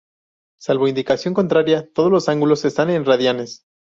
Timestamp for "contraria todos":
1.35-2.09